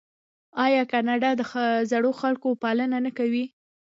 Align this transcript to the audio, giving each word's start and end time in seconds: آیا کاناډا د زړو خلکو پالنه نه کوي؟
آیا 0.65 0.83
کاناډا 0.91 1.31
د 1.37 1.41
زړو 1.91 2.11
خلکو 2.21 2.49
پالنه 2.61 2.97
نه 3.05 3.11
کوي؟ 3.17 3.45